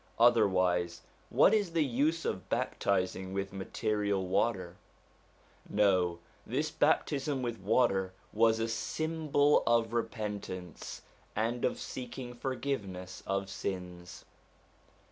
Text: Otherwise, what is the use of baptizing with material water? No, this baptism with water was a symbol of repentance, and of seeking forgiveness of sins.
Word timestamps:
Otherwise, 0.17 1.01
what 1.29 1.53
is 1.53 1.73
the 1.73 1.85
use 1.85 2.25
of 2.25 2.49
baptizing 2.49 3.33
with 3.33 3.53
material 3.53 4.25
water? 4.27 4.77
No, 5.69 6.17
this 6.43 6.71
baptism 6.71 7.43
with 7.43 7.59
water 7.59 8.11
was 8.33 8.57
a 8.57 8.67
symbol 8.67 9.61
of 9.67 9.93
repentance, 9.93 11.03
and 11.35 11.63
of 11.63 11.79
seeking 11.79 12.33
forgiveness 12.33 13.21
of 13.27 13.47
sins. 13.47 14.25